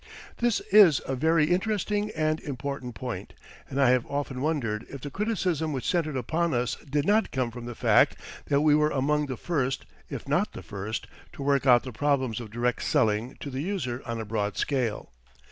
This 0.37 0.61
is 0.71 0.99
a 1.05 1.15
very 1.15 1.51
interesting 1.51 2.09
and 2.15 2.39
important 2.39 2.95
point, 2.95 3.35
and 3.69 3.79
I 3.79 3.91
have 3.91 4.03
often 4.07 4.41
wondered 4.41 4.83
if 4.89 5.01
the 5.01 5.11
criticism 5.11 5.73
which 5.73 5.87
centred 5.87 6.17
upon 6.17 6.55
us 6.55 6.73
did 6.89 7.05
not 7.05 7.29
come 7.29 7.51
from 7.51 7.65
the 7.67 7.75
fact 7.75 8.15
that 8.45 8.61
we 8.61 8.73
were 8.73 8.89
among 8.89 9.27
the 9.27 9.37
first, 9.37 9.85
if 10.09 10.27
not 10.27 10.53
the 10.53 10.63
first, 10.63 11.05
to 11.33 11.43
work 11.43 11.67
out 11.67 11.83
the 11.83 11.91
problems 11.91 12.39
of 12.39 12.49
direct 12.49 12.81
selling 12.81 13.37
to 13.41 13.51
the 13.51 13.61
user 13.61 14.01
on 14.07 14.19
a 14.19 14.25
broad 14.25 14.57
scale. 14.57 15.11